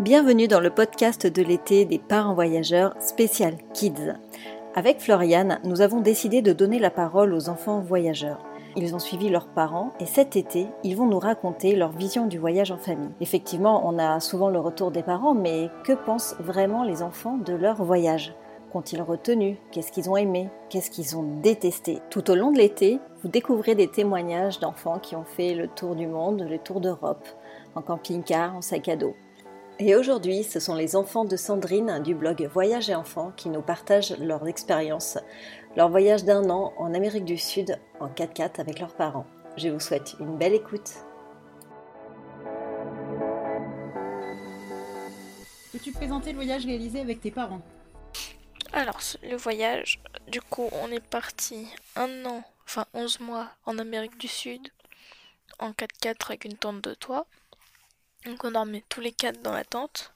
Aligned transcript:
Bienvenue 0.00 0.48
dans 0.48 0.60
le 0.60 0.70
podcast 0.70 1.26
de 1.26 1.42
l'été 1.42 1.84
des 1.84 1.98
parents 1.98 2.32
voyageurs 2.32 2.94
spécial 3.02 3.58
Kids. 3.74 4.14
Avec 4.74 4.98
Floriane, 4.98 5.60
nous 5.64 5.82
avons 5.82 6.00
décidé 6.00 6.40
de 6.40 6.54
donner 6.54 6.78
la 6.78 6.88
parole 6.88 7.34
aux 7.34 7.50
enfants 7.50 7.80
voyageurs. 7.80 8.42
Ils 8.76 8.94
ont 8.94 8.98
suivi 8.98 9.28
leurs 9.28 9.48
parents 9.48 9.90
et 10.00 10.06
cet 10.06 10.36
été, 10.36 10.68
ils 10.84 10.96
vont 10.96 11.04
nous 11.04 11.18
raconter 11.18 11.76
leur 11.76 11.92
vision 11.92 12.26
du 12.26 12.38
voyage 12.38 12.70
en 12.70 12.78
famille. 12.78 13.10
Effectivement, 13.20 13.86
on 13.86 13.98
a 13.98 14.20
souvent 14.20 14.48
le 14.48 14.58
retour 14.58 14.90
des 14.90 15.02
parents, 15.02 15.34
mais 15.34 15.68
que 15.84 15.92
pensent 15.92 16.34
vraiment 16.40 16.82
les 16.82 17.02
enfants 17.02 17.36
de 17.36 17.52
leur 17.52 17.84
voyage? 17.84 18.32
Qu'ont-ils 18.72 19.02
retenu? 19.02 19.58
Qu'est-ce 19.70 19.92
qu'ils 19.92 20.08
ont 20.08 20.16
aimé? 20.16 20.48
Qu'est-ce 20.70 20.90
qu'ils 20.90 21.18
ont 21.18 21.40
détesté? 21.42 21.98
Tout 22.08 22.30
au 22.30 22.34
long 22.34 22.52
de 22.52 22.56
l'été, 22.56 23.00
vous 23.22 23.28
découvrez 23.28 23.74
des 23.74 23.88
témoignages 23.88 24.60
d'enfants 24.60 24.98
qui 24.98 25.14
ont 25.14 25.24
fait 25.24 25.52
le 25.52 25.68
tour 25.68 25.94
du 25.94 26.06
monde, 26.06 26.46
le 26.48 26.58
tour 26.58 26.80
d'Europe, 26.80 27.28
en 27.74 27.82
camping-car, 27.82 28.56
en 28.56 28.62
sac 28.62 28.88
à 28.88 28.96
dos. 28.96 29.14
Et 29.82 29.96
aujourd'hui, 29.96 30.44
ce 30.44 30.60
sont 30.60 30.74
les 30.74 30.94
enfants 30.94 31.24
de 31.24 31.36
Sandrine 31.36 32.02
du 32.02 32.14
blog 32.14 32.46
Voyage 32.52 32.90
et 32.90 32.94
Enfants 32.94 33.32
qui 33.34 33.48
nous 33.48 33.62
partagent 33.62 34.14
leur 34.18 34.46
expérience, 34.46 35.16
leur 35.74 35.88
voyage 35.88 36.22
d'un 36.22 36.50
an 36.50 36.74
en 36.76 36.92
Amérique 36.92 37.24
du 37.24 37.38
Sud 37.38 37.78
en 37.98 38.08
4x4 38.08 38.60
avec 38.60 38.78
leurs 38.78 38.94
parents. 38.94 39.24
Je 39.56 39.70
vous 39.70 39.80
souhaite 39.80 40.16
une 40.20 40.36
belle 40.36 40.52
écoute. 40.52 40.90
Peux-tu 45.72 45.92
présenter 45.92 46.32
le 46.32 46.36
voyage 46.36 46.66
réalisé 46.66 47.00
avec 47.00 47.22
tes 47.22 47.30
parents? 47.30 47.62
Alors, 48.74 49.00
le 49.22 49.36
voyage, 49.36 50.02
du 50.30 50.42
coup, 50.42 50.68
on 50.82 50.92
est 50.92 51.00
parti 51.00 51.66
un 51.96 52.26
an, 52.26 52.44
enfin 52.66 52.84
11 52.92 53.20
mois 53.20 53.48
en 53.64 53.78
Amérique 53.78 54.18
du 54.18 54.28
Sud 54.28 54.68
en 55.58 55.70
4x4 55.70 56.26
avec 56.26 56.44
une 56.44 56.58
tente 56.58 56.82
de 56.82 56.92
toit. 56.92 57.26
Donc 58.26 58.44
on 58.44 58.50
dormait 58.50 58.84
tous 58.88 59.00
les 59.00 59.12
quatre 59.12 59.40
dans 59.40 59.52
la 59.52 59.64
tente. 59.64 60.14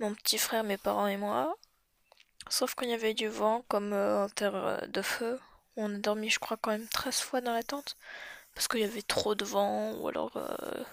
Mon 0.00 0.14
petit 0.14 0.38
frère, 0.38 0.64
mes 0.64 0.76
parents 0.76 1.06
et 1.06 1.16
moi. 1.16 1.56
Sauf 2.48 2.74
il 2.82 2.90
y 2.90 2.94
avait 2.94 3.14
du 3.14 3.28
vent, 3.28 3.64
comme 3.68 3.92
euh, 3.92 4.24
en 4.24 4.28
terre 4.28 4.56
euh, 4.56 4.80
de 4.86 5.02
feu. 5.02 5.40
On 5.76 5.94
a 5.94 5.98
dormi, 5.98 6.28
je 6.30 6.38
crois, 6.38 6.56
quand 6.56 6.70
même 6.72 6.88
13 6.88 7.20
fois 7.20 7.40
dans 7.40 7.52
la 7.52 7.62
tente. 7.62 7.96
Parce 8.54 8.68
qu'il 8.68 8.80
y 8.80 8.84
avait 8.84 9.02
trop 9.02 9.34
de 9.34 9.44
vent, 9.44 9.92
ou 9.94 10.08
alors... 10.08 10.36
euh, 10.36 10.84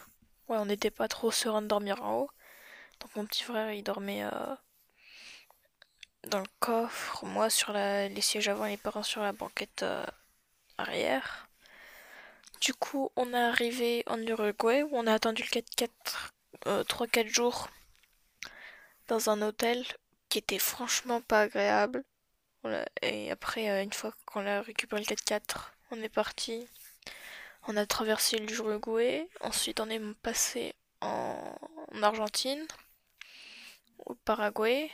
ouais, 0.48 0.58
on 0.58 0.66
n'était 0.66 0.92
pas 0.92 1.08
trop 1.08 1.32
serein 1.32 1.62
de 1.62 1.68
dormir 1.68 2.04
en 2.04 2.20
haut. 2.20 2.32
Donc 3.00 3.16
mon 3.16 3.26
petit 3.26 3.44
frère, 3.44 3.72
il 3.72 3.84
dormait 3.84 4.24
dans 6.28 6.40
le 6.40 6.46
coffre. 6.60 7.26
Moi, 7.26 7.50
sur 7.50 7.74
les 7.74 8.22
sièges 8.22 8.48
avant, 8.48 8.66
les 8.66 8.78
parents 8.78 9.04
sur 9.04 9.22
la 9.22 9.34
banquette 9.34 9.86
arrière. 10.78 11.50
Du 12.62 12.76
coup, 12.76 13.12
on 13.16 13.34
est 13.34 13.38
arrivé 13.38 14.04
en 14.06 14.22
Uruguay 14.22 14.84
où 14.84 14.90
on 14.94 15.08
a 15.08 15.14
attendu 15.14 15.42
le 15.42 15.62
4x4 15.62 15.90
euh, 16.68 16.84
3-4 16.84 17.28
jours 17.28 17.70
dans 19.08 19.32
un 19.32 19.42
hôtel 19.42 19.84
qui 20.30 20.38
était 20.38 20.60
franchement 20.60 21.22
pas 21.22 21.42
agréable. 21.42 22.04
Et 23.02 23.32
après, 23.32 23.68
euh, 23.72 23.82
une 23.82 23.92
fois 23.94 24.14
qu'on 24.28 24.46
a 24.46 24.62
récupéré 24.62 25.02
le 25.02 25.08
4x4, 25.08 25.72
on 25.90 26.04
est 26.04 26.10
parti. 26.10 26.68
On 27.68 27.76
a 27.78 27.88
traversé 27.88 28.38
l'Uruguay. 28.38 29.28
Ensuite, 29.42 29.80
on 29.80 29.90
est 29.90 30.00
passé 30.22 30.76
en, 31.02 31.56
en 31.96 32.04
Argentine, 32.04 32.64
au 34.06 34.14
Paraguay. 34.14 34.92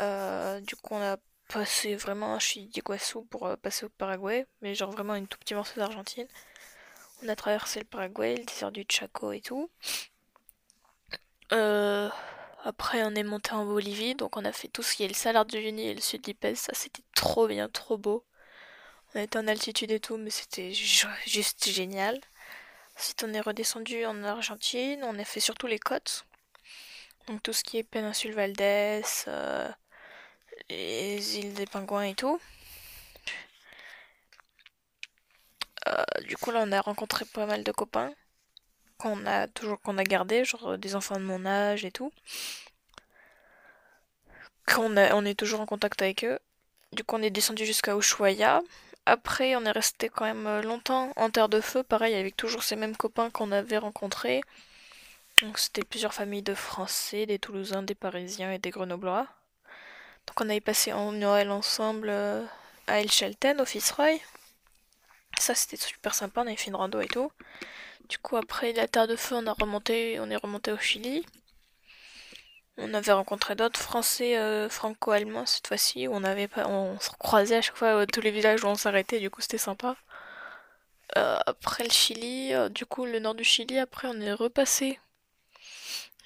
Euh, 0.00 0.60
du 0.60 0.74
coup, 0.74 0.94
on 0.94 1.00
a 1.00 1.16
passé 1.52 1.96
vraiment 1.96 2.38
chez 2.38 2.62
d'Iguassou 2.62 3.22
pour 3.24 3.46
euh, 3.46 3.56
passer 3.56 3.86
au 3.86 3.88
Paraguay, 3.88 4.46
mais 4.62 4.74
genre 4.74 4.90
vraiment 4.90 5.14
une 5.14 5.26
tout 5.26 5.38
petit 5.38 5.54
morceau 5.54 5.80
d'Argentine. 5.80 6.28
On 7.22 7.28
a 7.28 7.36
traversé 7.36 7.80
le 7.80 7.86
Paraguay, 7.86 8.36
le 8.36 8.44
désert 8.44 8.72
du 8.72 8.84
Chaco 8.88 9.32
et 9.32 9.40
tout. 9.40 9.70
Euh, 11.52 12.08
après, 12.64 13.02
on 13.04 13.14
est 13.14 13.22
monté 13.22 13.52
en 13.52 13.64
Bolivie, 13.66 14.14
donc 14.14 14.36
on 14.36 14.44
a 14.44 14.52
fait 14.52 14.68
tout 14.68 14.82
ce 14.82 14.94
qui 14.94 15.04
est 15.04 15.08
le 15.08 15.14
Salar 15.14 15.44
de 15.44 15.58
Uyuni 15.58 15.88
et 15.88 15.94
le 15.94 16.00
Sud 16.00 16.22
d'Ipez. 16.22 16.54
Ça, 16.54 16.72
c'était 16.74 17.02
trop 17.14 17.46
bien, 17.46 17.68
trop 17.68 17.98
beau. 17.98 18.24
On 19.14 19.20
était 19.20 19.38
en 19.38 19.48
altitude 19.48 19.90
et 19.90 20.00
tout, 20.00 20.16
mais 20.16 20.30
c'était 20.30 20.72
ju- 20.72 21.06
juste 21.26 21.68
génial. 21.68 22.20
Ensuite, 22.98 23.24
on 23.24 23.32
est 23.34 23.40
redescendu 23.40 24.06
en 24.06 24.22
Argentine. 24.24 25.02
On 25.04 25.18
a 25.18 25.24
fait 25.24 25.40
surtout 25.40 25.66
les 25.66 25.78
côtes. 25.78 26.24
Donc 27.26 27.42
tout 27.42 27.52
ce 27.52 27.64
qui 27.64 27.78
est 27.78 27.82
péninsule 27.82 28.34
Valdez, 28.34 29.02
euh, 29.28 29.68
les 30.70 31.38
îles 31.38 31.54
des 31.54 31.66
pingouins 31.66 32.04
et 32.04 32.14
tout. 32.14 32.40
Euh, 35.88 36.04
du 36.26 36.36
coup, 36.36 36.50
là, 36.50 36.62
on 36.64 36.72
a 36.72 36.80
rencontré 36.80 37.24
pas 37.24 37.46
mal 37.46 37.64
de 37.64 37.72
copains 37.72 38.12
qu'on 38.98 39.26
a 39.26 39.48
toujours 39.48 39.80
qu'on 39.80 39.98
a 39.98 40.04
gardé, 40.04 40.44
genre 40.44 40.72
euh, 40.72 40.76
des 40.76 40.94
enfants 40.94 41.16
de 41.16 41.24
mon 41.24 41.46
âge 41.46 41.84
et 41.84 41.90
tout. 41.90 42.12
Qu'on 44.66 44.96
a, 44.96 45.14
on 45.14 45.24
est 45.24 45.38
toujours 45.38 45.60
en 45.60 45.66
contact 45.66 46.02
avec 46.02 46.24
eux. 46.24 46.38
Du 46.92 47.04
coup, 47.04 47.16
on 47.16 47.22
est 47.22 47.30
descendu 47.30 47.64
jusqu'à 47.66 47.96
Ushuaia. 47.96 48.62
Après, 49.06 49.56
on 49.56 49.64
est 49.64 49.70
resté 49.70 50.08
quand 50.08 50.24
même 50.24 50.46
euh, 50.46 50.62
longtemps 50.62 51.12
en 51.16 51.30
terre 51.30 51.48
de 51.48 51.60
feu, 51.60 51.82
pareil, 51.82 52.14
avec 52.14 52.36
toujours 52.36 52.62
ces 52.62 52.76
mêmes 52.76 52.96
copains 52.96 53.30
qu'on 53.30 53.52
avait 53.52 53.78
rencontrés. 53.78 54.42
Donc, 55.42 55.58
c'était 55.58 55.84
plusieurs 55.84 56.14
familles 56.14 56.42
de 56.42 56.54
Français, 56.54 57.26
des 57.26 57.38
Toulousains, 57.38 57.82
des 57.82 57.94
Parisiens 57.94 58.52
et 58.52 58.58
des 58.58 58.70
Grenoblois. 58.70 59.26
Donc, 60.30 60.42
on 60.42 60.48
avait 60.48 60.60
passé 60.60 60.92
en 60.92 61.10
Noël 61.10 61.50
ensemble 61.50 62.08
euh, 62.08 62.44
à 62.86 63.00
El 63.00 63.10
Chalten, 63.10 63.60
au 63.60 63.64
Fitzroy. 63.64 64.20
Ça, 65.40 65.56
c'était 65.56 65.76
super 65.76 66.14
sympa, 66.14 66.42
on 66.42 66.46
avait 66.46 66.54
fait 66.54 66.68
une 66.68 66.76
rando 66.76 67.00
et 67.00 67.08
tout. 67.08 67.32
Du 68.08 68.16
coup, 68.18 68.36
après 68.36 68.72
la 68.72 68.86
Terre 68.86 69.08
de 69.08 69.16
Feu, 69.16 69.34
on 69.34 69.46
a 69.48 69.52
remonté, 69.52 70.20
on 70.20 70.30
est 70.30 70.36
remonté 70.36 70.70
au 70.70 70.78
Chili. 70.78 71.26
On 72.76 72.94
avait 72.94 73.10
rencontré 73.10 73.56
d'autres 73.56 73.80
Français 73.80 74.38
euh, 74.38 74.68
franco-allemands 74.68 75.46
cette 75.46 75.66
fois-ci, 75.66 76.06
on 76.08 77.00
se 77.00 77.10
croisait 77.18 77.56
à 77.56 77.62
chaque 77.62 77.76
fois 77.76 78.02
euh, 78.02 78.06
tous 78.06 78.20
les 78.20 78.30
villages 78.30 78.62
où 78.62 78.68
on 78.68 78.76
s'arrêtait, 78.76 79.18
du 79.18 79.30
coup 79.30 79.40
c'était 79.40 79.58
sympa. 79.58 79.96
Après 81.16 81.82
le 81.82 81.90
Chili, 81.90 82.52
du 82.70 82.86
coup 82.86 83.04
le 83.04 83.18
nord 83.18 83.34
du 83.34 83.42
Chili, 83.42 83.80
après 83.80 84.06
on 84.06 84.20
est 84.20 84.32
repassé 84.32 85.00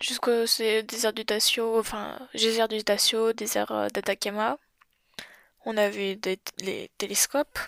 jusqu'au 0.01 0.45
désert 0.83 1.13
du 1.13 1.25
Tacio, 1.25 1.79
enfin 1.79 2.19
désert 2.35 2.69
du 2.69 2.83
Tacio, 2.85 3.33
désert 3.33 3.71
euh, 3.73 3.89
d'Atacama. 3.89 4.59
On 5.65 5.77
avait 5.77 6.17
des, 6.17 6.39
les 6.59 6.91
télescopes, 6.99 7.59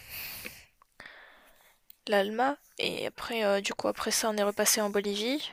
l'Alma, 2.06 2.56
et 2.78 3.06
après 3.06 3.44
euh, 3.44 3.60
du 3.60 3.72
coup 3.72 3.88
après 3.88 4.10
ça 4.10 4.28
on 4.28 4.36
est 4.36 4.42
repassé 4.42 4.80
en 4.80 4.90
Bolivie. 4.90 5.50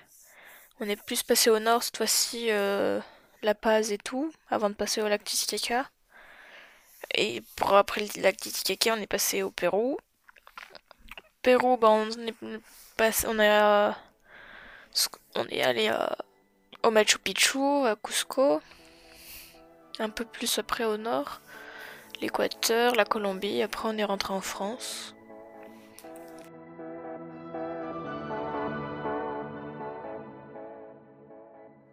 On 0.79 0.89
est 0.89 1.01
plus 1.01 1.23
passé 1.23 1.50
au 1.50 1.59
nord 1.59 1.84
cette 1.84 1.97
fois-ci, 1.97 2.51
euh, 2.51 3.00
La 3.44 3.55
Paz 3.55 3.91
et 3.91 3.97
tout, 3.97 4.34
avant 4.50 4.69
de 4.69 4.75
passer 4.75 5.01
au 5.01 5.07
lac 5.07 5.23
Titicaca. 5.23 5.90
Et 7.16 7.41
pour 7.55 7.75
après 7.75 8.01
le 8.01 8.22
lac 8.22 8.38
Titicaca, 8.38 8.95
on 8.95 9.01
est 9.01 9.07
passé 9.07 9.44
au 9.44 9.51
Pérou. 9.51 9.97
Pérou, 11.41 11.78
bah, 11.78 11.90
on 11.90 12.09
est 12.09 12.35
passé, 12.97 13.28
on 13.28 13.38
est, 13.40 13.61
euh, 13.61 13.91
on 15.35 15.47
est 15.47 15.61
allé 15.61 15.90
euh, 15.90 16.07
au 16.84 16.92
Machu 16.92 17.18
Picchu, 17.18 17.86
à 17.86 17.96
Cusco, 17.96 18.62
un 20.00 20.10
peu 20.10 20.26
plus 20.26 20.60
après 20.60 20.84
au 20.84 20.98
nord, 20.98 21.42
l'Équateur, 22.22 22.96
la 22.96 23.06
Colombie. 23.06 23.62
Après, 23.62 23.88
on 23.90 23.98
est 23.98 24.04
rentré 24.04 24.34
en 24.34 24.42
France. 24.42 25.16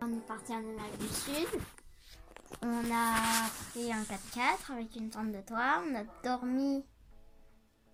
On 0.03 0.13
est 0.13 0.27
parti 0.27 0.53
en 0.53 0.59
Amérique 0.59 0.99
du 0.99 1.09
Sud. 1.09 1.61
On 2.63 2.85
a 2.93 3.49
pris 3.71 3.93
un 3.93 4.03
4x4 4.03 4.73
avec 4.73 4.97
une 4.97 5.11
tente 5.11 5.31
de 5.33 5.41
toit. 5.41 5.83
On 5.89 5.95
a 5.95 6.03
dormi 6.25 6.85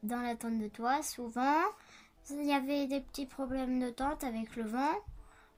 dans 0.03 0.23
la 0.23 0.35
tente 0.35 0.59
de 0.59 0.69
toit 0.69 1.03
souvent. 1.03 1.61
Il 2.31 2.47
y 2.47 2.53
avait 2.53 2.87
des 2.87 3.01
petits 3.01 3.27
problèmes 3.27 3.79
de 3.81 3.91
tente 3.91 4.25
avec 4.25 4.57
le 4.57 4.65
vent. 4.65 4.95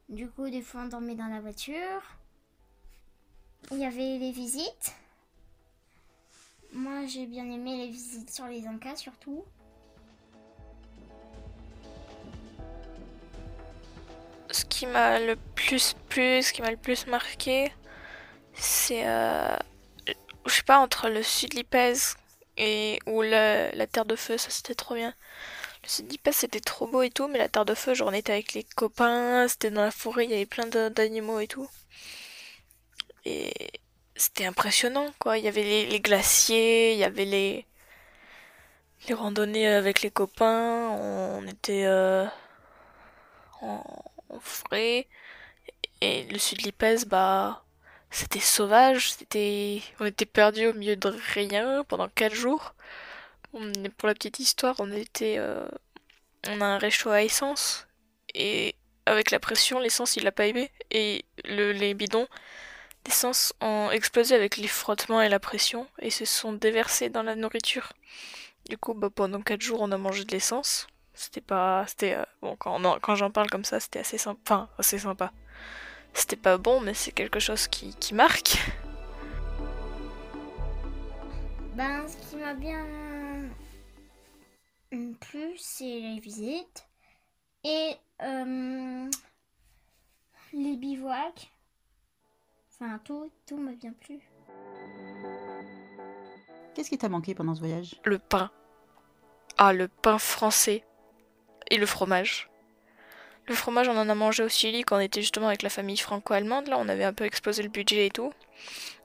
Du 0.08 0.26
coup, 0.26 0.48
des 0.48 0.62
fois, 0.62 0.82
on 0.82 0.86
dormait 0.86 1.14
dans 1.14 1.26
la 1.26 1.40
voiture. 1.40 2.02
Il 3.70 3.78
y 3.78 3.84
avait 3.84 4.18
les 4.18 4.32
visites. 4.32 4.94
Moi, 6.72 7.06
j'ai 7.06 7.26
bien 7.26 7.44
aimé 7.44 7.76
les 7.76 7.88
visites 7.88 8.30
sur 8.30 8.46
les 8.46 8.66
Incas 8.66 8.96
surtout. 8.96 9.44
Ce 14.50 14.64
qui 14.64 14.86
m'a 14.86 15.20
le 15.20 15.36
plus 15.54 15.94
plu, 16.08 16.42
ce 16.42 16.54
qui 16.54 16.62
m'a 16.62 16.70
le 16.70 16.78
plus 16.78 17.06
marqué, 17.06 17.70
c'est, 18.54 19.06
euh, 19.06 19.56
je 20.46 20.52
sais 20.52 20.62
pas, 20.62 20.78
entre 20.78 21.10
le 21.10 21.22
sud 21.22 21.52
Lipez 21.52 21.94
et 22.56 22.98
ou 23.06 23.20
la 23.20 23.86
Terre 23.86 24.06
de 24.06 24.16
Feu, 24.16 24.38
ça 24.38 24.48
c'était 24.48 24.74
trop 24.74 24.94
bien. 24.94 25.12
Le 25.82 25.88
sud 25.88 26.10
Lipez 26.10 26.32
c'était 26.32 26.60
trop 26.60 26.86
beau 26.86 27.02
et 27.02 27.10
tout, 27.10 27.28
mais 27.28 27.38
la 27.38 27.48
Terre 27.48 27.64
de 27.64 27.74
Feu, 27.74 27.94
genre 27.94 28.08
on 28.08 28.12
était 28.12 28.32
avec 28.32 28.52
les 28.54 28.64
copains, 28.64 29.46
c'était 29.48 29.70
dans 29.70 29.82
la 29.82 29.90
forêt, 29.90 30.24
il 30.24 30.30
y 30.30 30.34
avait 30.34 30.46
plein 30.46 30.66
d'animaux 30.90 31.40
et 31.40 31.46
tout. 31.46 31.68
Et 33.24 33.52
c'était 34.16 34.46
impressionnant, 34.46 35.06
quoi. 35.18 35.38
Il 35.38 35.44
y 35.44 35.48
avait 35.48 35.62
les, 35.62 35.86
les 35.86 36.00
glaciers, 36.00 36.92
il 36.92 36.98
y 36.98 37.04
avait 37.04 37.24
les, 37.24 37.66
les 39.08 39.14
randonnées 39.14 39.68
avec 39.68 40.02
les 40.02 40.10
copains, 40.10 40.90
on 40.90 41.46
était 41.46 41.84
euh, 41.86 42.26
en, 43.62 43.82
en 44.28 44.40
forêt. 44.40 45.06
Et 46.00 46.24
le 46.24 46.38
sud 46.38 46.62
Lipès, 46.62 47.06
bah, 47.06 47.64
c'était 48.10 48.40
sauvage, 48.40 49.12
c'était, 49.12 49.82
on 50.00 50.06
était 50.06 50.26
perdus 50.26 50.66
au 50.68 50.74
milieu 50.74 50.96
de 50.96 51.14
rien 51.34 51.84
pendant 51.84 52.08
quatre 52.08 52.34
jours. 52.34 52.74
Pour 53.52 54.06
la 54.06 54.14
petite 54.14 54.38
histoire, 54.40 54.76
on 54.78 54.92
était, 54.92 55.36
euh, 55.38 55.66
on 56.48 56.60
a 56.60 56.66
un 56.66 56.78
réchaud 56.78 57.10
à 57.10 57.22
essence 57.22 57.86
et 58.34 58.74
avec 59.06 59.30
la 59.30 59.40
pression, 59.40 59.78
l'essence 59.78 60.16
il 60.16 60.26
a 60.26 60.32
pas 60.32 60.46
aimé 60.46 60.70
et 60.90 61.24
le, 61.44 61.72
les 61.72 61.94
bidons 61.94 62.28
d'essence 63.04 63.54
ont 63.60 63.90
explosé 63.90 64.34
avec 64.34 64.58
les 64.58 64.68
frottements 64.68 65.22
et 65.22 65.28
la 65.28 65.40
pression 65.40 65.86
et 65.98 66.10
se 66.10 66.24
sont 66.24 66.52
déversés 66.52 67.08
dans 67.08 67.22
la 67.22 67.34
nourriture. 67.34 67.92
Du 68.68 68.76
coup, 68.76 68.92
bah, 68.92 69.08
pendant 69.14 69.40
4 69.40 69.60
jours, 69.62 69.80
on 69.80 69.92
a 69.92 69.98
mangé 69.98 70.24
de 70.24 70.32
l'essence. 70.32 70.86
C'était 71.14 71.40
pas, 71.40 71.84
c'était 71.88 72.14
euh, 72.14 72.24
bon 72.42 72.54
quand, 72.56 73.14
j'en 73.16 73.30
parle 73.30 73.50
comme 73.50 73.64
ça, 73.64 73.80
c'était 73.80 74.00
assez 74.00 74.18
sympa, 74.18 74.40
enfin 74.44 74.68
assez 74.78 74.98
sympa. 74.98 75.32
C'était 76.12 76.36
pas 76.36 76.58
bon, 76.58 76.80
mais 76.80 76.94
c'est 76.94 77.12
quelque 77.12 77.40
chose 77.40 77.66
qui, 77.66 77.94
qui 77.96 78.14
marque. 78.14 78.58
Ben, 81.78 82.08
ce 82.08 82.16
qui 82.16 82.34
m'a 82.34 82.54
bien 82.54 82.84
plu, 85.20 85.56
c'est 85.58 85.84
les 85.84 86.18
visites 86.18 86.88
et 87.62 87.92
euh, 88.20 89.08
les 90.52 90.76
bivouacs. 90.76 91.52
Enfin, 92.72 92.98
tout, 93.04 93.30
tout 93.46 93.58
m'a 93.58 93.74
bien 93.74 93.92
plu. 93.92 94.18
Qu'est-ce 96.74 96.90
qui 96.90 96.98
t'a 96.98 97.08
manqué 97.08 97.36
pendant 97.36 97.54
ce 97.54 97.60
voyage? 97.60 97.94
Le 98.02 98.18
pain. 98.18 98.50
Ah, 99.56 99.72
le 99.72 99.86
pain 99.86 100.18
français. 100.18 100.84
Et 101.70 101.76
le 101.76 101.86
fromage. 101.86 102.50
Le 103.48 103.54
fromage, 103.54 103.88
on 103.88 103.96
en 103.96 104.08
a 104.10 104.14
mangé 104.14 104.42
au 104.42 104.48
Chili 104.48 104.82
quand 104.82 104.98
on 104.98 105.00
était 105.00 105.22
justement 105.22 105.46
avec 105.48 105.62
la 105.62 105.70
famille 105.70 105.96
franco-allemande. 105.96 106.68
Là, 106.68 106.76
on 106.78 106.86
avait 106.88 107.04
un 107.04 107.14
peu 107.14 107.24
explosé 107.24 107.62
le 107.62 107.70
budget 107.70 108.06
et 108.06 108.10
tout. 108.10 108.30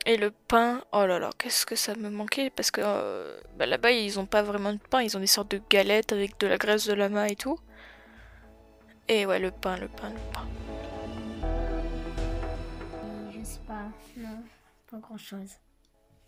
Et 0.05 0.17
le 0.17 0.31
pain, 0.31 0.83
oh 0.91 1.05
là 1.05 1.17
là, 1.17 1.29
qu'est-ce 1.37 1.65
que 1.65 1.77
ça 1.77 1.95
me 1.95 2.09
manquait? 2.09 2.49
Parce 2.49 2.69
que 2.69 2.81
euh, 2.83 3.39
bah, 3.57 3.65
là-bas, 3.65 3.91
ils 3.91 4.19
ont 4.19 4.25
pas 4.25 4.43
vraiment 4.43 4.73
de 4.73 4.79
pain, 4.79 5.01
ils 5.01 5.15
ont 5.15 5.21
des 5.21 5.27
sortes 5.27 5.51
de 5.51 5.61
galettes 5.69 6.11
avec 6.11 6.37
de 6.41 6.47
la 6.47 6.57
graisse 6.57 6.85
de 6.85 6.93
lama 6.93 7.29
et 7.29 7.37
tout. 7.37 7.57
Et 9.07 9.25
ouais, 9.25 9.39
le 9.39 9.51
pain, 9.51 9.77
le 9.77 9.87
pain, 9.87 10.09
le 10.09 10.19
pain. 10.33 10.47
Je 13.31 13.43
sais 13.45 13.61
pas, 13.65 13.85
non, 14.17 14.43
pas 14.91 14.97
grand 14.97 15.17
chose. 15.17 15.51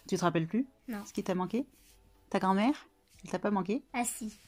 Tu 0.07 0.15
te 0.15 0.21
rappelles 0.21 0.47
plus? 0.47 0.65
Non. 0.88 1.03
Ce 1.06 1.12
qui 1.12 1.23
t'a 1.23 1.35
manqué? 1.35 1.65
Ta 2.29 2.39
grand-mère? 2.39 2.88
Elle 3.25 3.31
t'a 3.31 3.39
pas 3.39 3.51
manqué? 3.51 3.83
Ah 3.91 4.06
si, 4.06 4.39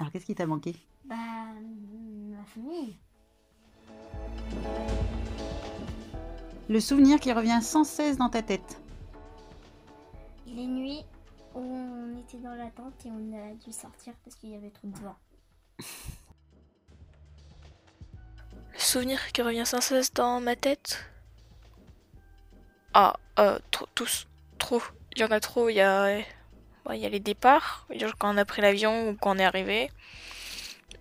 Alors 0.00 0.10
qu'est-ce 0.10 0.26
qui 0.26 0.34
t'a 0.34 0.46
manqué? 0.46 0.74
Bah, 1.04 1.14
ma 2.44 2.50
famille. 2.62 2.96
Le 6.68 6.80
souvenir 6.80 7.20
qui 7.20 7.32
revient 7.32 7.60
sans 7.62 7.84
cesse 7.84 8.16
dans 8.16 8.28
ta 8.28 8.42
tête. 8.42 8.80
Les 10.46 10.66
nuits 10.66 11.04
où 11.54 11.60
on 11.60 12.18
était 12.18 12.38
dans 12.38 12.54
la 12.54 12.70
tente 12.70 12.94
et 13.04 13.10
on 13.10 13.32
a 13.36 13.54
dû 13.54 13.72
sortir 13.72 14.14
parce 14.24 14.36
qu'il 14.36 14.50
y 14.50 14.56
avait 14.56 14.70
trop 14.70 14.88
de 14.88 14.98
vent. 14.98 15.16
Le 18.72 18.78
souvenir 18.78 19.32
qui 19.32 19.42
revient 19.42 19.66
sans 19.66 19.80
cesse 19.80 20.12
dans 20.12 20.40
ma 20.40 20.56
tête. 20.56 21.04
Ah, 22.92 23.16
euh, 23.38 23.58
trop, 23.70 23.86
tous, 23.94 24.26
trop. 24.58 24.82
Il 25.16 25.20
y 25.20 25.24
en 25.24 25.30
a 25.30 25.40
trop. 25.40 25.68
Il 25.68 25.74
y 25.74 25.80
a, 25.80 26.18
il 26.18 26.96
y 26.96 27.06
a 27.06 27.08
les 27.08 27.20
départs, 27.20 27.86
quand 28.18 28.34
on 28.34 28.36
a 28.36 28.44
pris 28.44 28.62
l'avion 28.62 29.10
ou 29.10 29.16
quand 29.16 29.36
on 29.36 29.38
est 29.38 29.44
arrivé. 29.44 29.90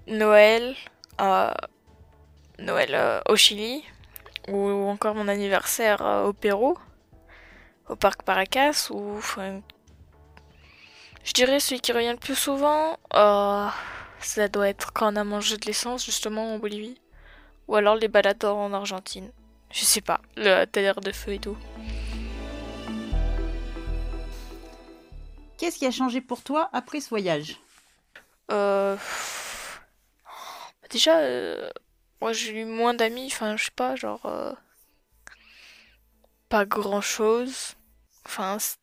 Noël, 0.08 0.76
Noël 2.60 2.92
euh, 2.94 3.22
au 3.28 3.36
Chili, 3.36 3.84
ou 4.48 4.70
encore 4.88 5.16
mon 5.16 5.28
anniversaire 5.28 6.02
euh, 6.06 6.26
au 6.26 6.34
Pérou, 6.34 6.78
au 7.90 7.96
parc 7.96 8.24
Paracas, 8.24 8.90
ou 8.92 9.18
enfin, 9.18 9.62
je 11.24 11.34
dirais 11.34 11.60
celui 11.60 11.82
qui 11.82 11.92
revient 11.92 12.12
le 12.12 12.18
plus 12.18 12.36
souvent, 12.36 12.98
euh, 13.14 13.68
ça 14.20 14.48
doit 14.48 14.70
être 14.70 14.94
quand 14.94 15.14
on 15.14 15.16
a 15.16 15.24
mangé 15.24 15.58
de 15.58 15.66
l'essence 15.66 16.06
justement 16.06 16.54
en 16.54 16.60
Bolivie, 16.60 17.00
ou 17.68 17.76
alors 17.76 17.96
les 17.96 18.08
balades 18.08 18.44
en 18.46 18.74
Argentine. 18.74 19.32
Je 19.72 19.84
sais 19.84 20.02
pas, 20.02 20.22
le 20.38 20.66
tailleur 20.66 21.02
de 21.02 21.12
feu 21.12 21.34
et 21.34 21.40
tout. 21.40 21.58
Qu'est-ce 25.58 25.80
qui 25.80 25.86
a 25.86 25.92
changé 25.92 26.22
pour 26.22 26.44
toi 26.44 26.70
après 26.74 27.00
ce 27.00 27.10
voyage? 27.10 27.58
Euh... 28.52 28.98
Déjà, 30.94 31.18
euh, 31.20 31.70
moi 32.22 32.32
j'ai 32.34 32.62
eu 32.62 32.66
moins 32.66 32.94
d'amis, 32.94 33.28
enfin 33.28 33.58
je 33.58 33.66
sais 33.66 33.72
pas, 33.76 33.96
genre... 33.98 34.26
euh, 34.26 34.54
Pas 36.48 36.64
grand-chose. 36.66 37.76
Enfin... 38.26 38.58
c- 38.58 38.78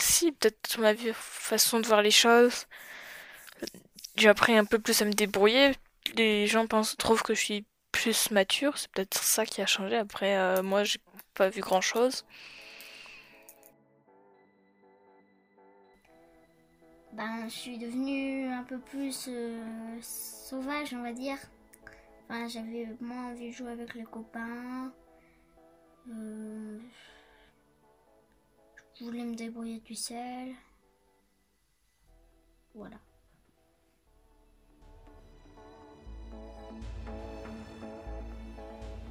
Si, 0.00 0.32
peut-être 0.32 0.80
ma 0.80 0.92
façon 1.14 1.78
de 1.78 1.86
voir 1.86 2.02
les 2.02 2.10
choses. 2.10 2.66
J'ai 4.16 4.28
appris 4.28 4.54
un 4.56 4.64
peu 4.66 4.78
plus 4.78 5.00
à 5.00 5.04
me 5.06 5.12
débrouiller. 5.12 5.72
Les 6.14 6.46
gens 6.46 6.66
pensent, 6.66 6.96
trouvent 6.98 7.22
que 7.22 7.34
je 7.34 7.40
suis 7.40 7.66
plus 7.92 8.30
mature, 8.30 8.76
c'est 8.76 8.90
peut-être 8.90 9.22
ça 9.22 9.46
qui 9.46 9.62
a 9.62 9.66
changé. 9.66 9.96
Après, 9.96 10.36
euh, 10.36 10.62
moi 10.62 10.84
j'ai 10.84 10.98
pas 11.34 11.48
vu 11.48 11.60
grand-chose. 11.60 12.24
Ben, 17.12 17.48
je 17.48 17.54
suis 17.54 17.78
devenue 17.78 18.46
un 18.48 18.62
peu 18.64 18.78
plus 18.78 19.26
euh, 19.28 19.98
sauvage, 20.00 20.94
on 20.94 21.02
va 21.02 21.12
dire. 21.12 21.38
Enfin, 22.24 22.46
j'avais 22.48 22.86
moins 23.00 23.32
envie 23.32 23.48
de 23.48 23.52
jouer 23.52 23.70
avec 23.70 23.94
les 23.94 24.04
copains. 24.04 24.92
Euh, 26.10 26.78
je 28.94 29.04
voulais 29.04 29.24
me 29.24 29.34
débrouiller 29.34 29.80
tout 29.80 29.94
seul. 29.94 30.54
Voilà. 32.74 32.96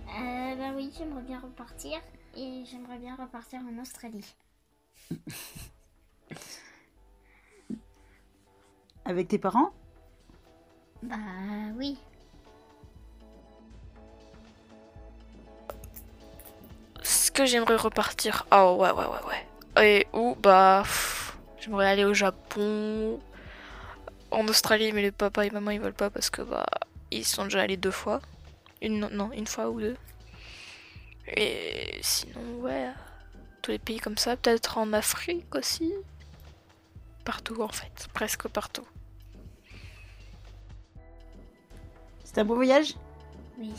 Euh, 0.09 0.55
ben 0.55 0.75
oui, 0.75 0.91
j'aimerais 0.97 1.23
bien 1.23 1.39
repartir. 1.39 1.99
Et 2.35 2.63
j'aimerais 2.65 2.99
bien 2.99 3.15
repartir 3.15 3.61
en 3.61 3.81
Australie. 3.81 4.35
Avec 9.07 9.29
tes 9.29 9.37
parents? 9.37 9.71
Bah 11.01 11.15
oui. 11.77 11.97
Ce 17.03 17.31
que 17.31 17.45
j'aimerais 17.45 17.77
repartir. 17.77 18.45
Ah 18.51 18.73
ouais, 18.73 18.91
ouais, 18.91 19.05
ouais, 19.05 19.23
ouais. 19.77 19.87
Et 19.99 20.07
où? 20.11 20.35
Bah. 20.35 20.83
J'aimerais 21.59 21.87
aller 21.87 22.03
au 22.03 22.13
Japon. 22.13 23.21
En 24.29 24.45
Australie, 24.49 24.91
mais 24.91 25.03
les 25.03 25.11
papa 25.11 25.45
et 25.45 25.51
maman 25.51 25.71
ils 25.71 25.79
veulent 25.79 25.93
pas 25.93 26.09
parce 26.09 26.29
que 26.29 26.41
bah. 26.41 26.65
Ils 27.09 27.23
sont 27.23 27.45
déjà 27.45 27.61
allés 27.61 27.77
deux 27.77 27.91
fois. 27.91 28.19
Une, 28.81 28.99
non, 28.99 29.31
une 29.31 29.47
fois 29.47 29.69
ou 29.69 29.79
deux. 29.79 29.95
Et 31.27 31.97
sinon, 32.01 32.41
ouais. 32.59 32.89
Tous 33.61 33.71
les 33.71 33.79
pays 33.79 34.01
comme 34.01 34.17
ça. 34.17 34.35
Peut-être 34.35 34.77
en 34.77 34.91
Afrique 34.91 35.55
aussi. 35.55 35.93
Partout 37.23 37.61
en 37.61 37.69
fait. 37.69 38.09
Presque 38.13 38.49
partout. 38.49 38.85
C'était 42.37 42.45
un 42.45 42.49
beau 42.49 42.55
voyage? 42.55 42.93
Oui. 43.57 43.73